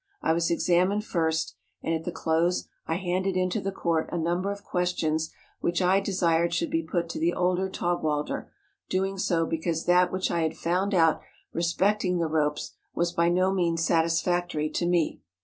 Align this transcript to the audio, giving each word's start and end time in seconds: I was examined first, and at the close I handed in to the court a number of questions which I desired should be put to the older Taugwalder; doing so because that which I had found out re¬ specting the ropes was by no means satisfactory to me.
I 0.19 0.33
was 0.33 0.49
examined 0.49 1.05
first, 1.05 1.53
and 1.83 1.93
at 1.93 2.05
the 2.05 2.11
close 2.11 2.67
I 2.87 2.95
handed 2.95 3.37
in 3.37 3.51
to 3.51 3.61
the 3.61 3.71
court 3.71 4.09
a 4.11 4.17
number 4.17 4.51
of 4.51 4.63
questions 4.63 5.31
which 5.59 5.79
I 5.79 5.99
desired 5.99 6.55
should 6.55 6.71
be 6.71 6.81
put 6.81 7.07
to 7.09 7.19
the 7.19 7.35
older 7.35 7.69
Taugwalder; 7.69 8.49
doing 8.89 9.19
so 9.19 9.45
because 9.45 9.85
that 9.85 10.11
which 10.11 10.31
I 10.31 10.41
had 10.41 10.57
found 10.57 10.95
out 10.95 11.21
re¬ 11.53 11.61
specting 11.61 12.17
the 12.17 12.25
ropes 12.25 12.71
was 12.95 13.11
by 13.11 13.29
no 13.29 13.53
means 13.53 13.85
satisfactory 13.85 14.71
to 14.71 14.87
me. 14.87 15.21